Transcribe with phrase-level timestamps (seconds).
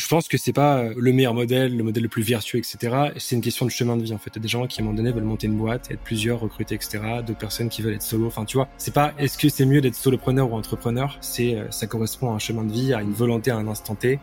[0.00, 3.12] je pense que c'est pas euh, le meilleur modèle, le modèle le plus vertueux, etc.
[3.18, 4.30] C'est une question de chemin de vie en fait.
[4.34, 6.00] Il y a des gens qui à un moment donné veulent monter une boîte, être
[6.00, 7.00] plusieurs, recruter, etc.
[7.26, 8.26] D'autres personnes qui veulent être solo.
[8.26, 11.18] Enfin, tu vois, c'est pas est-ce que c'est mieux d'être solopreneur ou entrepreneur?
[11.20, 13.94] C'est euh, ça correspond à un chemin de vie, à une volonté à un instant
[13.94, 14.18] T.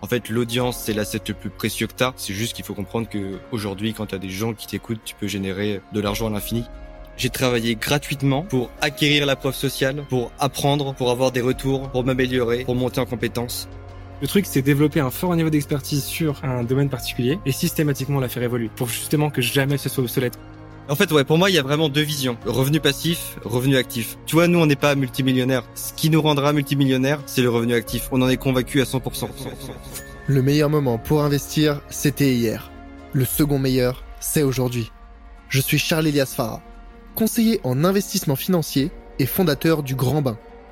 [0.00, 2.12] En fait, l'audience, c'est l'asset le plus précieux que t'as.
[2.16, 5.26] C'est juste qu'il faut comprendre que aujourd'hui, quand t'as des gens qui t'écoutent, tu peux
[5.26, 6.64] générer de l'argent à l'infini.
[7.16, 12.04] J'ai travaillé gratuitement pour acquérir la preuve sociale, pour apprendre, pour avoir des retours, pour
[12.04, 13.68] m'améliorer, pour monter en compétences.
[14.22, 18.28] Le truc, c'est développer un fort niveau d'expertise sur un domaine particulier et systématiquement la
[18.28, 20.38] faire évoluer pour justement que jamais ce soit obsolète.
[20.88, 22.38] En fait, ouais, pour moi, il y a vraiment deux visions.
[22.46, 24.16] Revenu passif, revenu actif.
[24.24, 25.64] Tu vois, nous, on n'est pas multimillionnaire.
[25.74, 28.08] Ce qui nous rendra multimillionnaire, c'est le revenu actif.
[28.10, 29.28] On en est convaincu à 100%.
[30.28, 32.70] Le meilleur moment pour investir, c'était hier.
[33.12, 34.92] Le second meilleur, c'est aujourd'hui.
[35.48, 36.62] Je suis Charles Elias Farah,
[37.14, 40.38] conseiller en investissement financier et fondateur du Grand Bain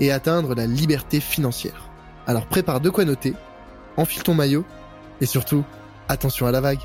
[0.00, 1.90] et atteindre la liberté financière.
[2.26, 3.34] Alors prépare de quoi noter,
[3.96, 4.64] enfile ton maillot
[5.20, 5.64] et surtout,
[6.08, 6.80] attention à la vague.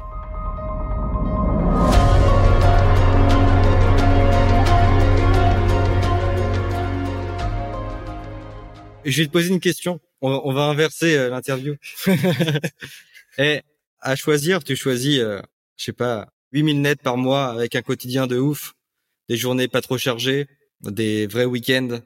[9.06, 10.00] je vais te poser une question.
[10.22, 11.76] On, va inverser euh, l'interview.
[13.38, 13.62] et
[14.00, 15.42] à choisir, tu choisis, euh,
[15.78, 18.74] je sais pas, 8000 nets par mois avec un quotidien de ouf,
[19.30, 20.48] des journées pas trop chargées,
[20.82, 22.02] des vrais week-ends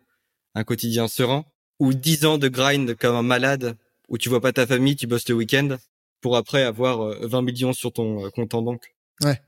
[0.55, 1.45] un quotidien serein,
[1.79, 5.07] ou 10 ans de grind comme un malade où tu vois pas ta famille, tu
[5.07, 5.77] bosses le week-end
[6.21, 8.95] pour après avoir 20 euh, millions sur ton euh, compte en banque?
[9.23, 9.39] Ouais.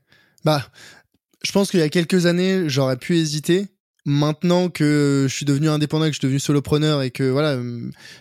[0.44, 0.70] Bah,
[1.42, 3.66] je pense qu'il y a quelques années, j'aurais pu hésiter.
[4.04, 7.60] Maintenant que je suis devenu indépendant, que je suis devenu solopreneur et que voilà,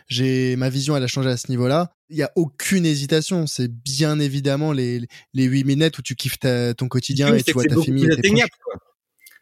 [0.08, 1.92] j'ai ma vision, elle a changé à ce niveau-là.
[2.09, 3.48] Il y a aucune hésitation.
[3.48, 7.64] C'est bien évidemment les les 8 minutes où tu kiffes ton quotidien et tu vois
[7.64, 8.09] ta famille.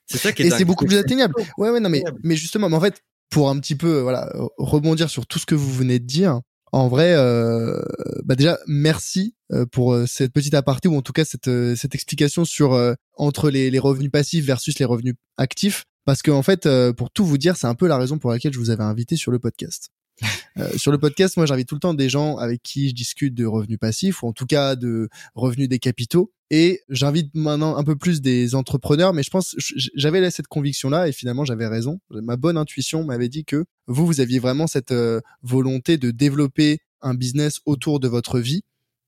[0.06, 1.34] C'est ça qui est Et c'est beaucoup plus atteignable.
[1.58, 5.10] Ouais, ouais, non, mais, mais justement, mais en fait, pour un petit peu voilà rebondir
[5.10, 6.42] sur tout ce que vous venez de dire.
[6.72, 7.82] En vrai, euh,
[8.26, 11.96] bah déjà merci euh, pour euh, cette petite aparté ou en tout cas cette cette
[11.96, 12.78] explication sur
[13.14, 17.26] entre les, les revenus passifs versus les revenus actifs parce que en fait pour tout
[17.26, 19.40] vous dire c'est un peu la raison pour laquelle je vous avais invité sur le
[19.40, 19.90] podcast.
[20.58, 23.34] Euh, sur le podcast, moi, j'invite tout le temps des gens avec qui je discute
[23.34, 26.32] de revenus passifs ou en tout cas de revenus des capitaux.
[26.50, 29.56] Et j'invite maintenant un peu plus des entrepreneurs, mais je pense
[29.96, 32.00] j'avais cette conviction-là et finalement j'avais raison.
[32.10, 36.80] Ma bonne intuition m'avait dit que vous, vous aviez vraiment cette euh, volonté de développer
[37.02, 38.64] un business autour de votre vie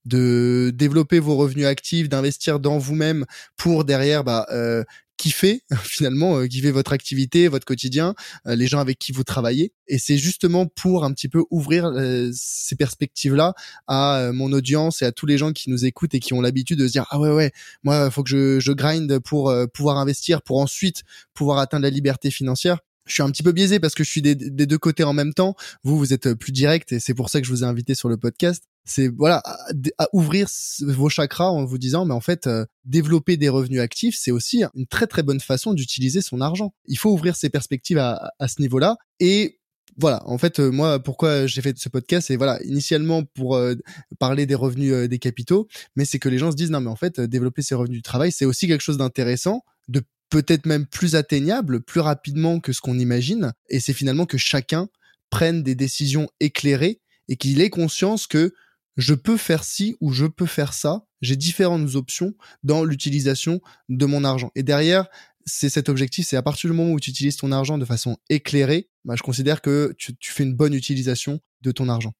[0.08, 3.26] de développer vos revenus actifs, d'investir dans vous-même
[3.58, 4.84] pour derrière bah, euh,
[5.18, 8.16] kiffer finalement euh, votre activité votre quotidien
[8.48, 9.74] euh, les gens avec qui vous travaillez.
[9.88, 13.54] Et c'est justement pour un petit peu ouvrir euh, ces perspectives là
[13.88, 16.42] à euh, mon audience et à tous les gens qui nous écoutent et qui ont
[16.42, 17.52] l'habitude de se dire ah ouais ouais
[17.84, 21.04] moi faut que je je grind pour pouvoir investir pour ensuite
[21.34, 24.22] pouvoir atteindre la liberté financière je suis un petit peu biaisé parce que je suis
[24.22, 25.56] des, deux côtés en même temps.
[25.84, 28.10] Vous, vous êtes plus direct et c'est pour ça que je vous ai invité sur
[28.10, 28.64] le podcast.
[28.86, 30.48] C'est voilà à, ouvrir
[30.82, 34.64] vos chakras en vous disant mais en fait euh, développer des revenus actifs c'est aussi
[34.76, 36.74] une très très bonne façon d'utiliser son argent.
[36.86, 39.60] Il faut ouvrir ses perspectives à, ce niveau là et
[40.00, 43.74] voilà, en fait, euh, moi, pourquoi j'ai fait ce podcast, c'est voilà, initialement pour euh,
[44.20, 46.96] parler des revenus des capitaux, mais c'est que les gens se disent non, mais en
[46.96, 51.16] fait, développer ses revenus du travail, c'est aussi quelque chose d'intéressant, de peut-être même plus
[51.16, 54.90] atteignable, plus rapidement que ce qu'on imagine, et c'est finalement que chacun
[55.30, 58.54] prenne des décisions éclairées et qu'il ait conscience que
[58.96, 61.06] je peux faire ci ou je peux faire ça.
[61.22, 62.34] J'ai différentes options
[62.64, 64.52] dans l'utilisation de mon argent.
[64.56, 65.08] Et derrière,
[65.46, 68.18] c'est cet objectif, c'est à partir du moment où tu utilises ton argent de façon
[68.30, 72.14] éclairée, bah, je considère que tu, fais une bonne utilisation de ton argent.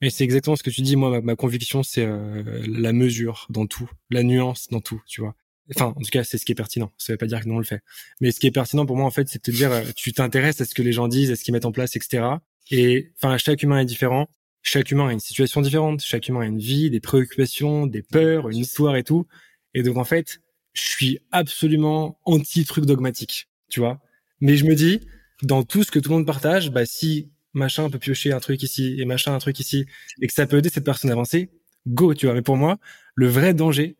[0.00, 0.96] Mais c'est exactement ce que tu dis.
[0.96, 5.34] Moi, ma, conviction, c'est euh, la mesure dans tout, la nuance dans tout, tu vois.
[5.76, 6.92] Enfin, en tout cas, c'est ce qui est pertinent.
[6.98, 7.82] Ça veut pas dire que non, on le fait.
[8.20, 10.12] Mais ce qui est pertinent pour moi, en fait, c'est de te dire, euh, tu
[10.12, 12.24] t'intéresses à ce que les gens disent, à ce qu'ils mettent en place, etc.
[12.70, 14.28] Et enfin, chaque humain est différent
[14.62, 18.48] chaque humain a une situation différente, chaque humain a une vie, des préoccupations, des peurs,
[18.50, 19.26] une histoire et tout.
[19.74, 20.40] Et donc en fait,
[20.72, 24.00] je suis absolument anti truc dogmatique, tu vois.
[24.40, 25.00] Mais je me dis,
[25.42, 28.62] dans tout ce que tout le monde partage, bah si machin peut piocher un truc
[28.62, 29.86] ici et machin un truc ici
[30.20, 31.50] et que ça peut aider cette personne à avancer,
[31.86, 32.34] go, tu vois.
[32.34, 32.78] Mais pour moi,
[33.14, 33.96] le vrai danger,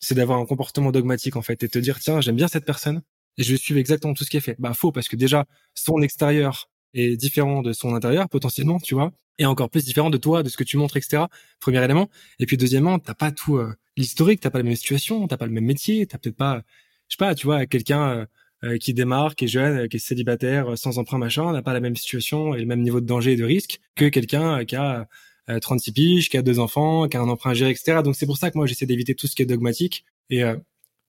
[0.00, 3.02] c'est d'avoir un comportement dogmatique en fait et te dire tiens j'aime bien cette personne
[3.38, 4.56] et je vais suivre exactement tout ce est fait.
[4.58, 9.12] Bah faux parce que déjà son extérieur est différent de son intérieur potentiellement, tu vois.
[9.38, 11.24] est encore plus différent de toi, de ce que tu montres, etc.
[11.60, 12.10] Premier élément.
[12.38, 15.46] Et puis deuxièmement, t'as pas tout euh, l'historique, t'as pas la même situation, t'as pas
[15.46, 16.62] le même métier, t'as peut-être pas,
[17.08, 18.26] je sais pas, tu vois, quelqu'un euh,
[18.64, 21.80] euh, qui démarre, qui est jeune, qui est célibataire, sans emprunt, machin, n'a pas la
[21.80, 25.08] même situation et le même niveau de danger et de risque que quelqu'un qui a
[25.58, 28.02] 36 piges, qui a deux enfants, qui a un emprunt géré, etc.
[28.04, 30.04] Donc c'est pour ça que moi j'essaie d'éviter tout ce qui est dogmatique.
[30.28, 30.42] Et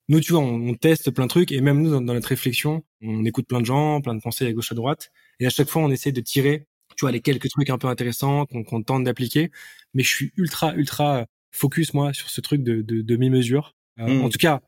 [0.07, 3.23] nous, tu vois, on, teste plein de trucs et même nous, dans, notre réflexion, on
[3.23, 5.11] écoute plein de gens, plein de pensées à gauche à droite.
[5.39, 6.65] Et à chaque fois, on essaie de tirer
[6.97, 9.51] tu vois, les quelques trucs un peu intéressants qu'on tente d'appliquer.
[9.93, 13.75] Mais je suis ultra, ultra focus, moi, sur ce truc de, de demi-mesure.
[13.99, 14.23] Euh, hmm.
[14.23, 14.61] En tout cas,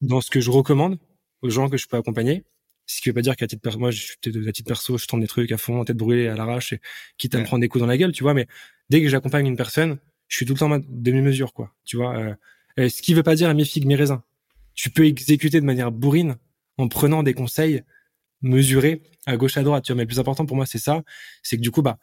[0.00, 0.98] dans ce que je recommande
[1.42, 2.44] aux gens que je peux accompagner.
[2.86, 5.06] Ce qui veut pas dire qu'à titre perso, moi, je suis à titre perso, je
[5.06, 6.80] tente des trucs à fond, tête brûlée, à l'arrache, et
[7.18, 8.34] quitte à me prendre des coups dans la gueule, tu vois.
[8.34, 8.46] Mais
[8.90, 9.98] dès que j'accompagne une personne,
[10.28, 11.74] je suis tout le temps demi-mesure, quoi.
[11.84, 12.36] Tu vois.
[12.78, 14.22] Euh, ce qui veut pas dire à mes figues, mes raisins.
[14.74, 16.36] Tu peux exécuter de manière bourrine
[16.76, 17.82] en prenant des conseils
[18.42, 19.84] mesurer à gauche à droite.
[19.84, 21.02] Tu vois, mais le plus important pour moi, c'est ça,
[21.42, 21.98] c'est que du coup, bah,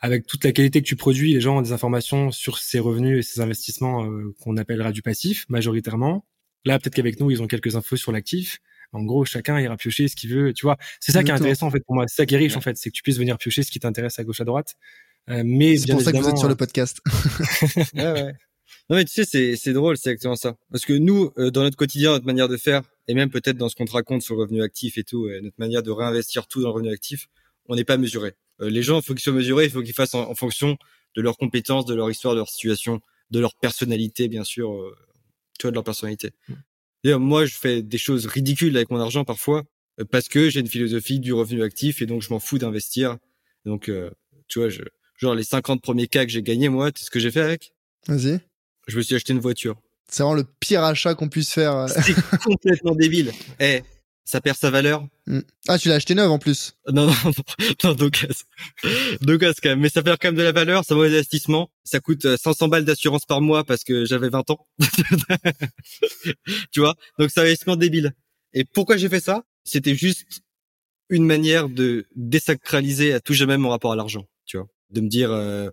[0.00, 3.18] avec toute la qualité que tu produis, les gens ont des informations sur ces revenus
[3.18, 6.24] et ces investissements euh, qu'on appellera du passif majoritairement.
[6.64, 8.60] Là, peut-être qu'avec nous, ils ont quelques infos sur l'actif.
[8.92, 10.52] En gros, chacun ira piocher ce qu'il veut.
[10.52, 12.06] Tu vois, c'est ça qui est intéressant en fait pour moi.
[12.08, 13.80] C'est ça qui est riche en fait, c'est que tu puisses venir piocher ce qui
[13.80, 14.74] t'intéresse à gauche à droite.
[15.30, 17.00] Euh, mais c'est pour ça que vous êtes sur le podcast.
[17.94, 18.34] ouais, ouais.
[18.90, 20.56] Non mais tu sais, c'est c'est drôle, c'est exactement ça.
[20.70, 23.68] Parce que nous, euh, dans notre quotidien, notre manière de faire, et même peut-être dans
[23.68, 26.46] ce qu'on te raconte sur le revenu actif et tout, et notre manière de réinvestir
[26.46, 27.28] tout dans le revenu actif,
[27.66, 28.34] on n'est pas mesuré.
[28.60, 30.76] Euh, les gens, il faut qu'ils soient mesurés, il faut qu'ils fassent en, fonction
[31.16, 33.00] de leurs compétences, de leur histoire, de leur situation,
[33.30, 34.96] de leur personnalité, bien sûr, euh,
[35.58, 36.32] tu vois, de leur personnalité.
[37.04, 39.64] D'ailleurs, moi, je fais des choses ridicules avec mon argent parfois
[40.00, 43.16] euh, parce que j'ai une philosophie du revenu actif et donc je m'en fous d'investir.
[43.64, 43.90] Donc,
[44.48, 44.82] tu vois, je,
[45.18, 47.40] genre les 50 premiers cas que j'ai gagnés, moi, tu sais ce que j'ai fait
[47.40, 47.72] avec?
[48.06, 48.40] Vas-y.
[48.86, 49.76] Je me suis acheté une voiture.
[50.10, 51.76] C'est vraiment le pire achat qu'on puisse faire.
[51.76, 51.86] Euh.
[51.88, 53.32] C'est complètement débile.
[53.60, 53.82] Eh,
[54.28, 55.06] ça perd sa valeur.
[55.26, 55.40] Mm.
[55.68, 56.74] Ah, tu l'as acheté neuf en plus.
[56.92, 57.32] Non, non, non,
[57.84, 58.26] non donc,
[59.22, 59.80] donc quand même.
[59.80, 61.70] Mais ça perd quand même de la valeur, c'est un mauvais investissement.
[61.82, 64.66] Ça coûte 500 euh, balles d'assurance par mois parce que j'avais 20 ans.
[66.72, 66.94] tu vois?
[67.18, 68.12] Donc c'est un investissement débile.
[68.52, 69.44] Et pourquoi j'ai fait ça?
[69.64, 70.42] C'était juste
[71.08, 74.26] une manière de désacraliser à tout jamais mon rapport à l'argent.
[74.44, 74.68] Tu vois?
[74.90, 75.70] De me dire, euh,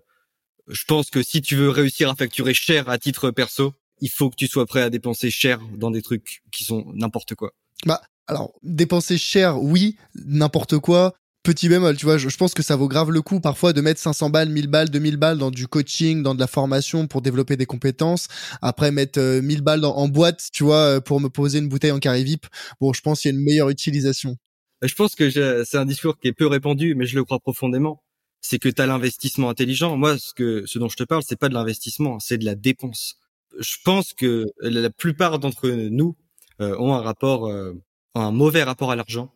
[0.66, 4.30] je pense que si tu veux réussir à facturer cher à titre perso, il faut
[4.30, 7.52] que tu sois prêt à dépenser cher dans des trucs qui sont n'importe quoi.
[7.84, 11.14] Bah, alors, dépenser cher, oui, n'importe quoi.
[11.42, 14.00] Petit bémol, tu vois, je, pense que ça vaut grave le coup parfois de mettre
[14.00, 17.56] 500 balles, 1000 balles, 2000 balles dans du coaching, dans de la formation pour développer
[17.56, 18.26] des compétences.
[18.62, 21.92] Après, mettre 1000 euh, balles en boîte, tu vois, euh, pour me poser une bouteille
[21.92, 22.46] en carré VIP.
[22.80, 24.36] Bon, je pense qu'il y a une meilleure utilisation.
[24.82, 28.02] Je pense que c'est un discours qui est peu répandu, mais je le crois profondément.
[28.40, 29.96] C'est que tu as l'investissement intelligent.
[29.96, 32.56] Moi, ce que ce dont je te parle, c'est pas de l'investissement, c'est de la
[32.56, 33.20] dépense
[33.58, 36.16] je pense que la plupart d'entre nous
[36.60, 37.72] euh, ont un rapport, euh,
[38.20, 39.32] un mauvais rapport à l'argent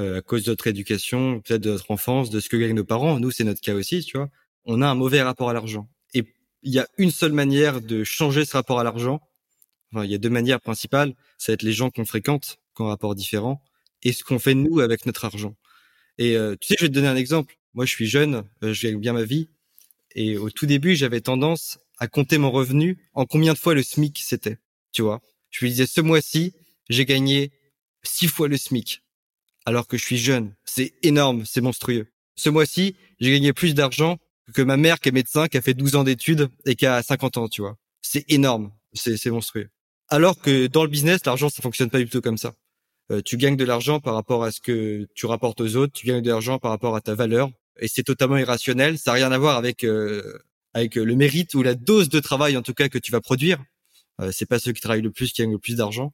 [0.00, 2.84] euh, à cause de notre éducation, peut-être de notre enfance, de ce que gagnent nos
[2.84, 3.20] parents.
[3.20, 4.28] Nous, c'est notre cas aussi, tu vois.
[4.64, 5.88] On a un mauvais rapport à l'argent.
[6.14, 6.24] Et
[6.62, 9.20] il y a une seule manière de changer ce rapport à l'argent.
[9.92, 11.14] Enfin, il y a deux manières principales.
[11.38, 13.62] Ça va être les gens qu'on fréquente, qui ont un rapport différent,
[14.02, 15.54] et ce qu'on fait nous avec notre argent.
[16.18, 17.56] Et tu sais, je vais te donner un exemple.
[17.74, 19.48] Moi, je suis jeune, je gagne bien ma vie,
[20.14, 23.82] et au tout début, j'avais tendance à compter mon revenu en combien de fois le
[23.82, 24.58] SMIC c'était.
[24.92, 25.20] Tu vois,
[25.50, 26.54] je lui disais ce mois-ci,
[26.88, 27.52] j'ai gagné
[28.06, 29.02] six fois le SMIC,
[29.66, 30.54] alors que je suis jeune.
[30.64, 32.06] C'est énorme, c'est monstrueux.
[32.36, 34.18] Ce mois-ci, j'ai gagné plus d'argent
[34.52, 37.02] que ma mère qui est médecin, qui a fait 12 ans d'études et qui a
[37.02, 37.76] 50 ans, tu vois.
[38.02, 39.68] C'est énorme, c'est monstrueux.
[40.08, 42.54] Alors que dans le business, l'argent, ça fonctionne pas du tout comme ça.
[43.10, 46.06] Euh, tu gagnes de l'argent par rapport à ce que tu rapportes aux autres, tu
[46.06, 48.98] gagnes de l'argent par rapport à ta valeur, et c'est totalement irrationnel.
[48.98, 50.38] Ça n'a rien à voir avec euh,
[50.72, 53.62] avec le mérite ou la dose de travail en tout cas que tu vas produire.
[54.20, 56.12] Euh, c'est pas ceux qui travaillent le plus qui gagnent le plus d'argent.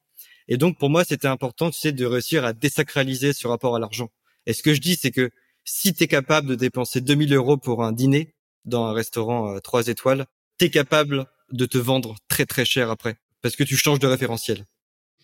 [0.50, 3.78] Et donc pour moi, c'était important, tu sais, de réussir à désacraliser ce rapport à
[3.78, 4.10] l'argent.
[4.46, 5.30] Et ce que je dis, c'est que
[5.64, 9.60] si tu es capable de dépenser 2000 euros pour un dîner dans un restaurant euh,
[9.60, 10.26] 3 étoiles,
[10.58, 14.06] tu es capable de te vendre très très cher après parce que tu changes de
[14.06, 14.66] référentiel.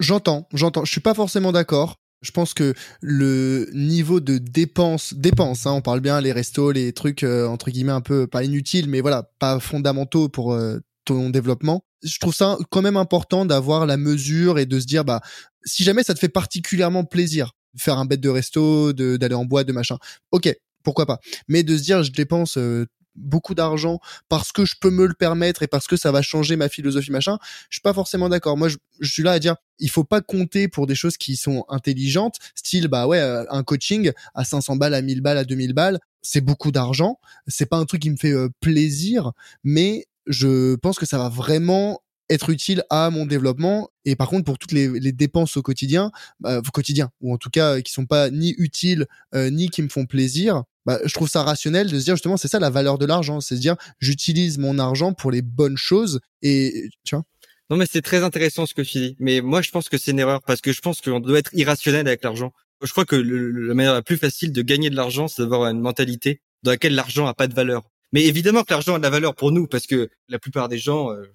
[0.01, 0.85] J'entends, j'entends.
[0.85, 1.97] Je suis pas forcément d'accord.
[2.23, 6.93] Je pense que le niveau de dépenses, dépenses, hein, on parle bien les restos, les
[6.93, 11.31] trucs euh, entre guillemets un peu pas inutiles, mais voilà, pas fondamentaux pour euh, ton
[11.31, 11.85] développement.
[12.03, 15.23] Je trouve ça quand même important d'avoir la mesure et de se dire bah
[15.65, 19.67] si jamais ça te fait particulièrement plaisir faire un bête de resto, d'aller en boîte,
[19.67, 19.99] de machin,
[20.33, 21.21] ok, pourquoi pas.
[21.49, 23.99] Mais de se dire je dépense euh, beaucoup d'argent
[24.29, 27.11] parce que je peux me le permettre et parce que ça va changer ma philosophie
[27.11, 27.39] machin,
[27.71, 28.57] je suis pas forcément d'accord.
[28.57, 31.65] Moi, je, suis là à dire, il faut pas compter pour des choses qui sont
[31.69, 35.73] intelligentes, style bah ouais, euh, un coaching à 500 balles, à 1000 balles, à 2000
[35.73, 37.19] balles, c'est beaucoup d'argent.
[37.47, 39.33] C'est pas un truc qui me fait euh, plaisir,
[39.65, 44.45] mais je pense que ça va vraiment être utile à mon développement et par contre
[44.45, 48.07] pour toutes les, dépenses au quotidien bah, au quotidien ou en tout cas qui sont
[48.07, 51.99] pas ni utiles euh, ni qui me font plaisir bah, je trouve ça rationnel de
[51.99, 55.13] se dire justement, c'est ça la valeur de l'argent, c'est se dire, j'utilise mon argent
[55.13, 57.25] pour les bonnes choses et tu vois.
[57.69, 59.17] Non, mais c'est très intéressant ce que tu dis.
[59.19, 61.53] Mais moi, je pense que c'est une erreur parce que je pense qu'on doit être
[61.55, 62.53] irrationnel avec l'argent.
[62.85, 65.81] Je crois que la manière la plus facile de gagner de l'argent, c'est d'avoir une
[65.81, 67.83] mentalité dans laquelle l'argent a pas de valeur.
[68.17, 70.79] Mais évidemment que l'argent a de la valeur pour nous parce que la plupart des
[70.79, 71.27] gens, euh,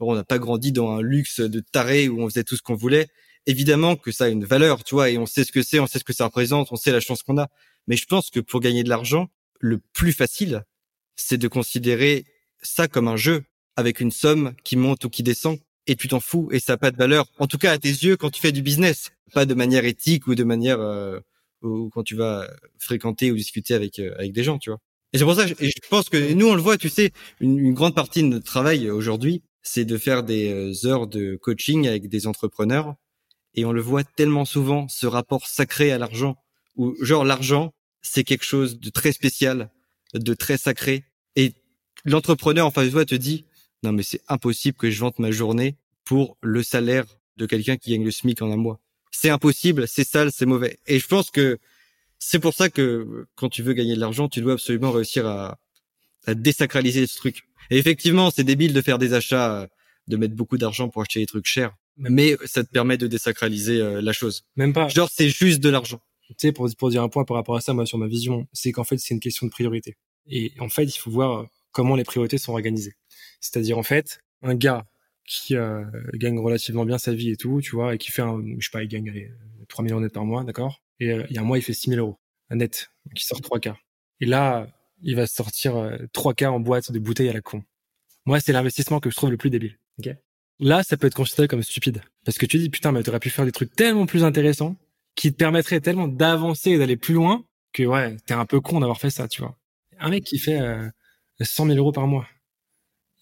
[0.00, 2.74] on n'a pas grandi dans un luxe de taré où on faisait tout ce qu'on
[2.74, 3.06] voulait.
[3.46, 5.86] Évidemment que ça a une valeur, tu vois, et on sait ce que c'est, on
[5.86, 7.46] sait ce que ça représente, on sait la chance qu'on a.
[7.86, 9.28] Mais je pense que pour gagner de l'argent,
[9.60, 10.64] le plus facile,
[11.14, 12.24] c'est de considérer
[12.60, 13.44] ça comme un jeu
[13.76, 16.78] avec une somme qui monte ou qui descend et tu t'en fous et ça n'a
[16.78, 17.26] pas de valeur.
[17.38, 20.26] En tout cas à tes yeux quand tu fais du business, pas de manière éthique
[20.26, 21.20] ou de manière euh,
[21.62, 22.50] ou quand tu vas
[22.80, 24.80] fréquenter ou discuter avec euh, avec des gens, tu vois.
[25.14, 27.56] Et c'est pour ça, et je pense que nous on le voit, tu sais, une,
[27.58, 31.86] une grande partie de notre travail aujourd'hui, c'est de faire des euh, heures de coaching
[31.86, 32.96] avec des entrepreneurs
[33.54, 36.36] et on le voit tellement souvent ce rapport sacré à l'argent
[36.76, 39.70] où genre l'argent c'est quelque chose de très spécial,
[40.14, 41.04] de très sacré
[41.36, 41.54] et
[42.04, 43.44] l'entrepreneur en face de toi te dit
[43.84, 47.06] non mais c'est impossible que je vende ma journée pour le salaire
[47.36, 48.80] de quelqu'un qui gagne le SMIC en un mois.
[49.12, 50.78] C'est impossible, c'est sale, c'est mauvais.
[50.88, 51.58] Et je pense que
[52.26, 55.58] c'est pour ça que quand tu veux gagner de l'argent, tu dois absolument réussir à,
[56.26, 57.42] à désacraliser ce truc.
[57.70, 59.68] Et effectivement, c'est débile de faire des achats,
[60.08, 63.78] de mettre beaucoup d'argent pour acheter des trucs chers, mais ça te permet de désacraliser
[63.78, 64.46] euh, la chose.
[64.56, 64.88] Même pas.
[64.88, 66.00] Genre, c'est juste de l'argent.
[66.28, 68.48] Tu sais, pour, pour dire un point par rapport à ça, moi, sur ma vision,
[68.54, 69.96] c'est qu'en fait, c'est une question de priorité.
[70.26, 72.94] Et en fait, il faut voir comment les priorités sont organisées.
[73.40, 74.86] C'est-à-dire en fait, un gars
[75.26, 78.42] qui euh, gagne relativement bien sa vie et tout, tu vois, et qui fait un,
[78.58, 79.30] je sais pas, il gagne allez,
[79.68, 80.80] 3 millions net par mois, d'accord?
[81.00, 82.18] Et euh, il y a un mois, il fait 6 000 euros
[82.50, 83.78] net, qui sort 3 quarts.
[84.20, 84.68] Et là,
[85.02, 87.62] il va sortir euh, 3 quarts en boîte de bouteilles à la con.
[88.26, 89.78] Moi, c'est l'investissement que je trouve le plus débile.
[89.98, 90.14] ok
[90.60, 92.02] là, ça peut être considéré comme stupide.
[92.24, 94.76] Parce que tu dis, putain, mais t'aurais pu faire des trucs tellement plus intéressants
[95.16, 98.80] qui te permettraient tellement d'avancer et d'aller plus loin que, ouais, t'es un peu con
[98.80, 99.58] d'avoir fait ça, tu vois.
[99.98, 100.60] Un mec qui fait
[101.40, 102.26] 100 000 euros par mois,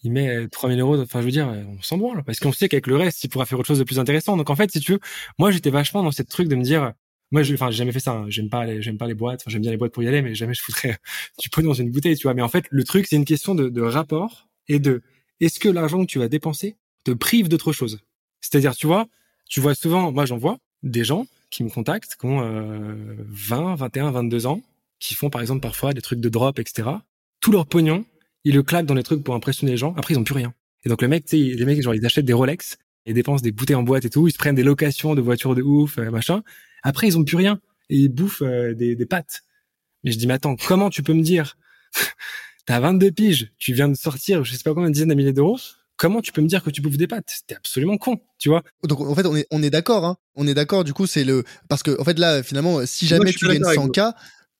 [0.03, 1.01] il met 3000 euros.
[1.01, 3.47] Enfin, je veux dire, on s'en branle parce qu'on sait qu'avec le reste, il pourra
[3.47, 4.37] faire autre chose de plus intéressant.
[4.37, 5.01] Donc, en fait, si tu veux,
[5.39, 6.93] moi, j'étais vachement dans cette truc de me dire,
[7.33, 8.13] moi, je, enfin, j'ai jamais fait ça.
[8.13, 8.27] Hein.
[8.29, 9.43] J'aime pas, les, j'aime pas les boîtes.
[9.47, 10.99] J'aime bien les boîtes pour y aller, mais jamais je foutrais
[11.41, 12.35] du pognon dans une bouteille, tu vois.
[12.35, 15.03] Mais en fait, le truc, c'est une question de, de rapport et de,
[15.41, 18.01] est-ce que l'argent que tu vas dépenser te prive d'autre chose?
[18.41, 19.09] C'est-à-dire, tu vois,
[19.49, 23.77] tu vois souvent, moi, j'en vois des gens qui me contactent, qui ont euh, 20,
[23.77, 24.63] 21, 22 ans,
[24.99, 26.89] qui font par exemple parfois des trucs de drop, etc.
[27.41, 28.05] Tout leur pognon,
[28.45, 29.95] ils le claquent dans les trucs pour impressionner les gens.
[29.97, 30.55] Après, ils ont plus rien.
[30.85, 33.53] Et donc le mec, tu les mecs, genre, ils achètent des Rolex, ils dépensent des
[33.53, 36.11] bouteilles en boîte et tout, ils se prennent des locations de voitures de ouf, euh,
[36.11, 36.43] machin.
[36.83, 37.61] Après, ils ont plus rien
[37.91, 39.43] et ils bouffent euh, des, des pâtes.
[40.05, 41.57] Mais je dis, mais attends, comment tu peux me dire
[42.67, 45.33] T'as 22 piges, tu viens de sortir, je sais pas combien de dizaines de milliers
[45.33, 45.59] d'euros.
[45.97, 47.43] Comment tu peux me dire que tu bouffes des pâtes?
[47.47, 50.17] T'es absolument con, tu vois Donc en fait, on est on est d'accord, hein.
[50.35, 50.85] On est d'accord.
[50.85, 54.13] Du coup, c'est le parce que en fait là, finalement, si jamais tu gagnes 100K,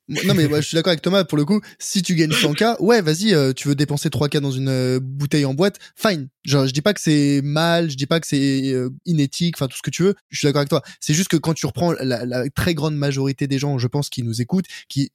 [0.09, 1.61] non mais je suis d'accord avec Thomas pour le coup.
[1.79, 5.45] Si tu gagnes 100k, ouais, vas-y, euh, tu veux dépenser 3k dans une euh, bouteille
[5.45, 6.27] en boîte, fine.
[6.43, 9.67] Genre, je dis pas que c'est mal, je dis pas que c'est euh, inéthique, enfin
[9.67, 10.15] tout ce que tu veux.
[10.29, 10.81] Je suis d'accord avec toi.
[10.99, 14.23] C'est juste que quand tu reprends la, très grande majorité des gens, je pense, qui
[14.23, 15.09] nous écoutent, qui,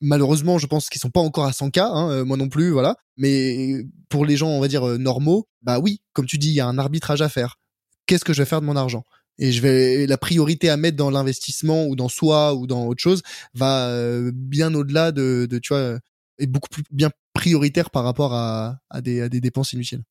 [0.00, 2.96] malheureusement, je pense qu'ils sont pas encore à 100k, hein, moi non plus, voilà.
[3.16, 6.60] Mais pour les gens, on va dire normaux, bah oui, comme tu dis, il y
[6.60, 7.58] a un arbitrage à faire.
[8.06, 9.04] Qu'est-ce que je vais faire de mon argent?
[9.42, 13.02] Et je vais la priorité à mettre dans l'investissement ou dans soi ou dans autre
[13.02, 13.22] chose
[13.54, 15.98] va euh, bien au-delà de, de tu vois
[16.38, 20.04] est beaucoup plus bien prioritaire par rapport à, à des à des dépenses inutiles.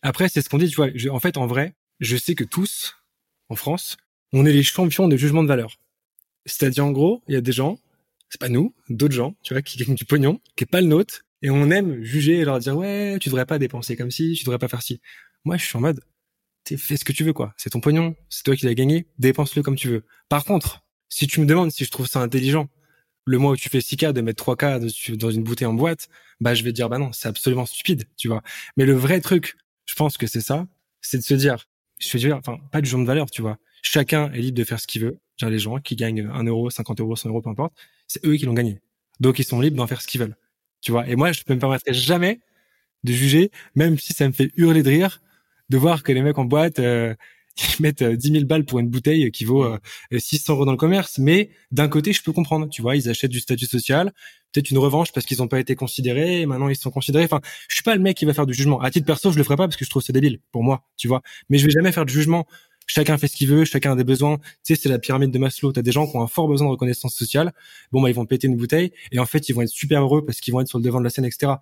[0.00, 2.96] Après c'est ce qu'on dit tu vois en fait en vrai je sais que tous
[3.50, 3.98] en France
[4.32, 5.76] on est les champions de jugement de valeur.
[6.46, 7.78] C'est-à-dire en gros il y a des gens
[8.30, 10.86] c'est pas nous d'autres gens tu vois qui gagnent du pognon qui est pas le
[10.86, 14.32] nôtre et on aime juger et leur dire ouais tu devrais pas dépenser comme si
[14.32, 15.02] tu devrais pas faire ci.
[15.44, 16.00] Moi je suis en mode
[16.76, 17.54] fais ce que tu veux, quoi.
[17.56, 20.04] C'est ton pognon, c'est toi qui l'as gagné, dépense-le comme tu veux.
[20.28, 22.68] Par contre, si tu me demandes si je trouve ça intelligent,
[23.24, 26.08] le mois où tu fais 6K de mettre 3K dans une bouteille en boîte,
[26.40, 28.42] bah je vais te dire bah non, c'est absolument stupide, tu vois.
[28.76, 29.56] Mais le vrai truc,
[29.86, 30.66] je pense que c'est ça,
[31.00, 31.66] c'est de se dire,
[31.98, 33.58] je veux dire, enfin pas du genre de valeur, tu vois.
[33.82, 35.18] Chacun est libre de faire ce qu'il veut.
[35.36, 37.74] Genre les gens qui gagnent 1 euro, 50 euros, 100 euros, peu importe,
[38.06, 38.80] c'est eux qui l'ont gagné.
[39.20, 40.36] Donc ils sont libres d'en faire ce qu'ils veulent,
[40.80, 41.06] tu vois.
[41.08, 42.40] Et moi, je ne me permettrai jamais
[43.04, 45.20] de juger, même si ça me fait hurler de rire,
[45.68, 47.14] de voir que les mecs en boîte euh,
[47.78, 49.78] ils mettent 10 euh, 000 balles pour une bouteille qui vaut euh,
[50.16, 51.18] 600 euros dans le commerce.
[51.18, 52.68] Mais d'un côté, je peux comprendre.
[52.68, 54.12] Tu vois, ils achètent du statut social,
[54.52, 56.46] peut-être une revanche parce qu'ils n'ont pas été considérés.
[56.46, 57.24] Maintenant, ils sont considérés.
[57.24, 58.80] Enfin, je suis pas le mec qui va faire du jugement.
[58.80, 60.84] À titre perso, je le ferai pas parce que je trouve c'est débile pour moi.
[60.96, 62.46] Tu vois, mais je vais jamais faire de jugement.
[62.90, 64.38] Chacun fait ce qu'il veut, chacun a des besoins.
[64.64, 65.72] Tu sais, c'est la pyramide de Maslow.
[65.72, 67.52] T'as des gens qui ont un fort besoin de reconnaissance sociale.
[67.92, 70.24] Bon, bah, ils vont péter une bouteille et en fait, ils vont être super heureux
[70.24, 71.52] parce qu'ils vont être sur le devant de la scène, etc.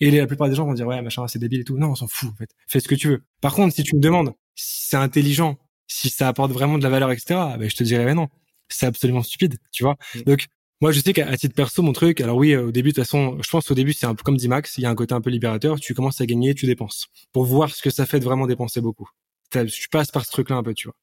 [0.00, 1.78] Et la plupart des gens vont dire ouais machin c'est débile et tout.
[1.78, 2.50] Non, on s'en fout en fait.
[2.68, 3.24] Fais ce que tu veux.
[3.40, 6.88] Par contre, si tu me demandes si c'est intelligent, si ça apporte vraiment de la
[6.90, 7.40] valeur, etc.
[7.58, 8.28] Ben, je te dirais mais non,
[8.68, 9.96] c'est absolument stupide, tu vois.
[10.14, 10.20] Mm.
[10.22, 10.46] Donc
[10.80, 13.38] Moi, je sais qu'à titre perso, mon truc, alors oui, au début, de toute façon,
[13.42, 15.14] je pense au début, c'est un peu comme dit Max, il y a un côté
[15.14, 17.08] un peu libérateur, tu commences à gagner, tu dépenses.
[17.32, 19.08] Pour voir ce que ça fait de vraiment dépenser beaucoup.
[19.50, 20.96] Tu passes par ce truc-là un peu, tu vois.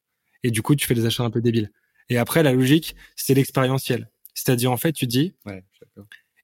[0.44, 1.72] Et du coup, tu fais des achats un peu débiles.
[2.08, 4.10] Et après, la logique, c'est l'expérientiel.
[4.34, 5.64] C'est-à-dire, en fait, tu dis, ouais,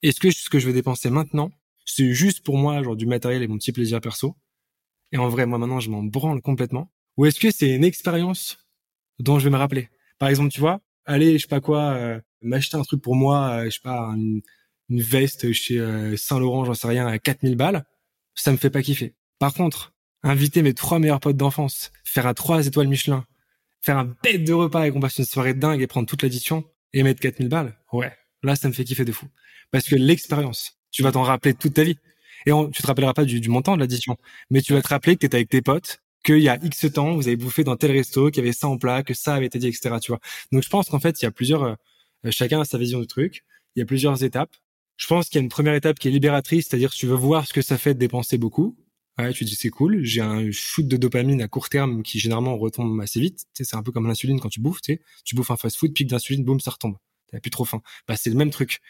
[0.03, 1.53] est-ce que ce que je vais dépenser maintenant,
[1.95, 4.37] c'est juste pour moi, genre du matériel et mon petit plaisir perso
[5.13, 6.93] Et en vrai, moi maintenant, je m'en branle complètement.
[7.17, 8.59] Ou est-ce que c'est une expérience
[9.19, 9.89] dont je vais me rappeler?
[10.19, 13.51] Par exemple, tu vois, aller, je sais pas quoi, euh, m'acheter un truc pour moi,
[13.51, 14.43] euh, je sais pas, une,
[14.89, 17.85] veste chez euh, Saint-Laurent, j'en sais rien, à 4000 balles,
[18.35, 19.15] ça me fait pas kiffer.
[19.39, 23.25] Par contre, inviter mes trois meilleurs potes d'enfance, faire un trois étoiles Michelin,
[23.81, 26.65] faire un bête de repas et qu'on passe une soirée dingue et prendre toute l'addition
[26.93, 29.27] et mettre 4000 balles, ouais, là, ça me fait kiffer de fou.
[29.71, 31.99] Parce que l'expérience, tu vas t'en rappeler toute ta vie.
[32.47, 34.17] Et on, tu te rappelleras pas du, montant de l'addition,
[34.51, 36.87] mais tu vas te rappeler que tu étais avec tes potes, qu'il y a X
[36.93, 39.35] temps, vous avez bouffé dans tel resto, qu'il y avait ça en plat, que ça
[39.35, 39.97] avait été dit, etc.
[40.03, 40.21] Tu vois.
[40.53, 41.75] Donc je pense qu'en fait, il y a plusieurs euh,
[42.31, 43.45] chacun a sa vision du truc.
[43.77, 44.55] Il y a plusieurs étapes.
[44.97, 47.47] Je pense qu'il y a une première étape qui est libératrice, c'est-à-dire tu veux voir
[47.47, 48.77] ce que ça fait de dépenser beaucoup.
[49.19, 52.57] Ouais, tu dis c'est cool, j'ai un shoot de dopamine à court terme qui généralement
[52.57, 53.47] retombe assez vite.
[53.55, 56.09] C'est un peu comme l'insuline quand tu bouffes, tu sais, tu bouffes un fast-food, pic
[56.09, 56.97] d'insuline, boum, ça retombe.
[57.31, 57.83] T'as plus trop faim.
[58.09, 58.81] Bah c'est le même truc.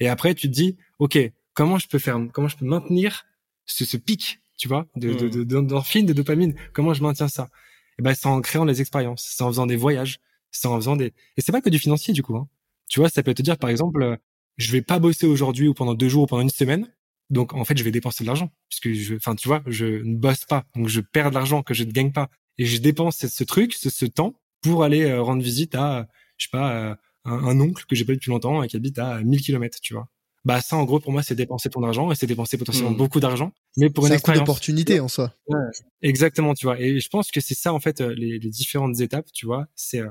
[0.00, 1.18] Et après tu te dis, ok,
[1.60, 3.26] comment je peux faire, comment je peux maintenir
[3.66, 6.54] ce, ce pic, tu vois, de de, de, de, de dopamine?
[6.72, 7.50] Comment je maintiens ça?
[7.98, 10.96] Et ben c'est en créant des expériences, c'est en faisant des voyages, c'est en faisant
[10.96, 11.12] des.
[11.36, 12.34] Et c'est pas que du financier du coup.
[12.34, 12.48] Hein.
[12.88, 14.16] Tu vois, ça peut te dire, par exemple, euh,
[14.56, 16.90] je vais pas bosser aujourd'hui ou pendant deux jours ou pendant une semaine.
[17.28, 18.50] Donc, en fait, je vais dépenser de l'argent.
[18.70, 20.64] Puisque je, enfin, tu vois, je ne bosse pas.
[20.74, 22.30] Donc, je perds de l'argent que je ne gagne pas.
[22.56, 26.50] Et je dépense ce, truc, ce, temps pour aller euh, rendre visite à, je sais
[26.50, 26.94] pas, euh,
[27.26, 30.08] un, oncle que j'ai pas depuis longtemps et qui habite à 1000 kilomètres, tu vois.
[30.44, 32.96] Bah, ça, en gros, pour moi, c'est dépenser ton argent et c'est dépenser potentiellement mmh.
[32.96, 33.52] beaucoup d'argent.
[33.76, 34.40] Mais pour une expérience.
[34.40, 35.34] d'opportunité en soi.
[36.02, 36.80] exactement, tu vois.
[36.80, 39.66] Et je pense que c'est ça, en fait, les, les différentes étapes, tu vois.
[39.74, 40.02] C'est,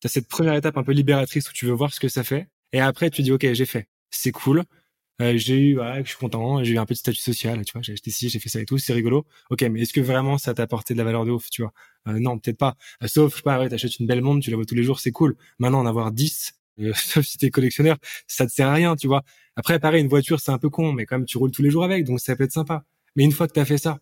[0.00, 2.48] t'as cette première étape un peu libératrice où tu veux voir ce que ça fait.
[2.72, 3.88] Et après, tu dis, OK, j'ai fait.
[4.10, 4.64] C'est cool.
[5.22, 7.72] Euh, j'ai eu, voilà, je suis content, j'ai eu un peu de statut social, tu
[7.72, 9.24] vois, j'ai acheté ci, j'ai fait ça et tout, c'est rigolo.
[9.48, 11.72] Ok, mais est-ce que vraiment ça t'a apporté de la valeur de ouf, tu vois?
[12.08, 12.76] Euh, Non, peut-être pas.
[13.02, 14.82] Euh, sauf, je sais pas, ouais, t'achètes une belle montre, tu la vois tous les
[14.82, 15.34] jours, c'est cool.
[15.58, 19.06] Maintenant, en avoir 10, euh, sauf si t'es collectionneur, ça te sert à rien, tu
[19.06, 19.22] vois.
[19.56, 21.70] Après, pareil, une voiture, c'est un peu con, mais quand même, tu roules tous les
[21.70, 22.84] jours avec, donc ça peut être sympa.
[23.16, 23.98] Mais une fois que t'as fait ça,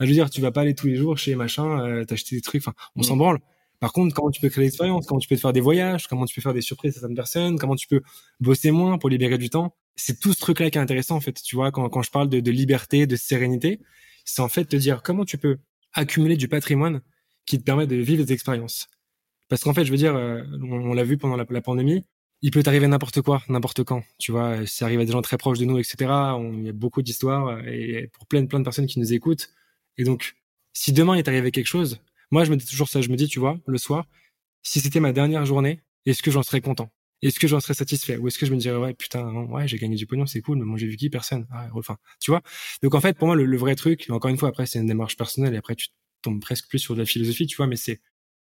[0.00, 2.42] je veux dire, tu vas pas aller tous les jours chez machin, euh, t'acheter des
[2.42, 3.38] trucs, enfin, on s'en branle.
[3.80, 6.24] Par contre, comment tu peux créer l'expérience, comment tu peux te faire des voyages, comment
[6.26, 8.02] tu peux faire des surprises à certaines personnes, comment tu peux
[8.40, 9.76] bosser moins pour libérer du temps.
[9.96, 11.40] C'est tout ce truc-là qui est intéressant, en fait.
[11.42, 13.80] Tu vois, quand, quand je parle de, de liberté, de sérénité,
[14.24, 15.58] c'est en fait te dire comment tu peux
[15.94, 17.00] accumuler du patrimoine
[17.46, 18.88] qui te permet de vivre des expériences.
[19.48, 22.04] Parce qu'en fait, je veux dire, euh, on, l'a vu pendant la, pandémie,
[22.42, 24.02] il peut t'arriver n'importe quoi, n'importe quand.
[24.18, 25.96] Tu vois, ça arrive à des gens très proches de nous, etc.
[26.52, 29.50] il y a beaucoup d'histoires et pour plein, de personnes qui nous écoutent.
[29.96, 30.36] Et donc,
[30.72, 33.00] si demain il est arrivé quelque chose, moi, je me dis toujours ça.
[33.00, 34.06] Je me dis, tu vois, le soir,
[34.62, 36.90] si c'était ma dernière journée, est-ce que j'en serais content?
[37.22, 38.16] Est-ce que j'en serais satisfait?
[38.16, 40.58] Ou est-ce que je me dirais, ouais, putain, ouais, j'ai gagné du pognon, c'est cool,
[40.58, 41.10] mais moi, j'ai vu qui?
[41.10, 41.46] Personne.
[41.50, 42.42] Ah, enfin, tu vois?
[42.82, 45.16] Donc, en fait, pour moi, le, vrai truc, encore une fois, après, c'est une démarche
[45.16, 45.88] personnelle, et après, tu
[46.22, 48.00] tombes presque plus sur de la philosophie, tu vois, mais c'est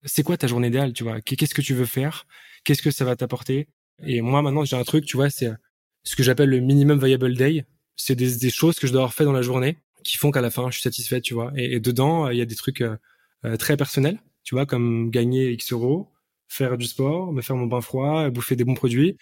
[0.04, 1.20] c'est quoi ta journée idéale, tu vois?
[1.20, 2.26] Qu'est-ce que tu veux faire?
[2.64, 3.68] Qu'est-ce que ça va t'apporter?
[4.04, 5.50] Et moi, maintenant, j'ai un truc, tu vois, c'est
[6.04, 7.64] ce que j'appelle le minimum viable day.
[7.96, 10.50] C'est des, choses que je dois avoir fait dans la journée qui font qu'à la
[10.50, 11.52] fin, je suis satisfait, tu vois.
[11.56, 12.96] Et, dedans, il y a des trucs euh,
[13.44, 16.10] euh, très personnel, tu vois, comme gagner X euros,
[16.48, 19.16] faire du sport, me faire mon bain froid, bouffer des bons produits.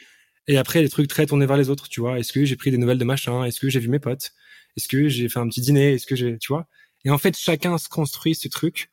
[0.46, 2.18] Et après, les trucs très tournés vers les autres, tu vois.
[2.18, 3.44] Est-ce que j'ai pris des nouvelles de machin?
[3.44, 4.32] Est-ce que j'ai vu mes potes?
[4.76, 5.92] Est-ce que j'ai fait un petit dîner?
[5.92, 6.66] Est-ce que j'ai, tu vois?
[7.04, 8.90] Et en fait, chacun se construit ce truc.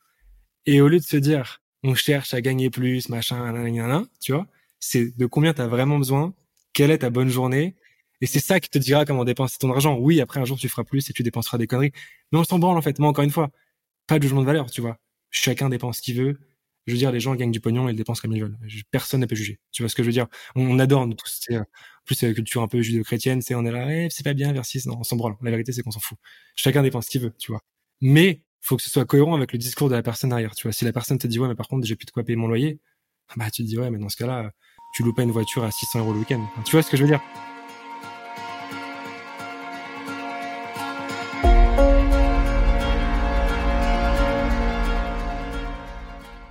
[0.66, 4.46] Et au lieu de se dire, on cherche à gagner plus, machin, nan, tu vois,
[4.80, 6.34] c'est de combien tu as vraiment besoin,
[6.72, 7.76] quelle est ta bonne journée.
[8.20, 9.96] Et c'est ça qui te dira comment dépenser ton argent.
[9.96, 11.92] Oui, après un jour tu feras plus et tu dépenseras des conneries.
[12.32, 12.98] Mais on s'en branle en fait.
[12.98, 13.50] Moi, encore une fois,
[14.06, 14.98] pas de jugement de valeur, tu vois
[15.30, 16.38] chacun dépense ce qu'il veut.
[16.86, 18.58] Je veux dire, les gens gagnent du pognon et ils dépensent comme ils veulent.
[18.90, 19.60] Personne ne peut juger.
[19.72, 20.26] Tu vois ce que je veux dire?
[20.54, 21.40] On, adore nous tous.
[21.50, 21.64] En
[22.06, 23.42] plus, c'est la culture un peu judéo-chrétienne.
[23.42, 24.86] C'est on est là, eh, c'est pas bien, vers 6.
[24.86, 25.36] Non, on s'en branle.
[25.42, 26.16] La vérité, c'est qu'on s'en fout.
[26.56, 27.60] Chacun dépense ce qu'il veut, tu vois.
[28.00, 30.54] Mais faut que ce soit cohérent avec le discours de la personne derrière.
[30.54, 32.24] Tu vois, si la personne te dit ouais, mais par contre, j'ai plus de quoi
[32.24, 32.80] payer mon loyer,
[33.36, 34.52] bah tu te dis ouais, mais dans ce cas-là,
[34.92, 36.40] tu loues pas une voiture à 600 euros le week-end.
[36.64, 37.20] Tu vois ce que je veux dire?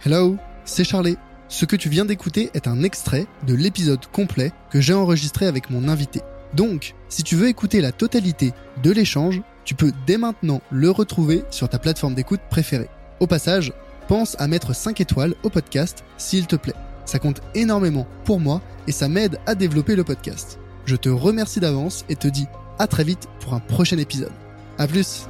[0.06, 1.18] Hello, c'est Charlie.
[1.50, 5.70] Ce que tu viens d'écouter est un extrait de l'épisode complet que j'ai enregistré avec
[5.70, 6.22] mon invité.
[6.54, 11.44] Donc, si tu veux écouter la totalité de l'échange, tu peux dès maintenant le retrouver
[11.52, 12.90] sur ta plateforme d'écoute préférée.
[13.20, 13.74] Au passage,
[14.08, 16.74] pense à mettre 5 étoiles au podcast s'il te plaît.
[17.08, 20.60] Ça compte énormément pour moi et ça m'aide à développer le podcast.
[20.86, 22.48] Je te remercie d'avance et te dis
[22.80, 24.32] à très vite pour un prochain épisode.
[24.78, 25.28] A plus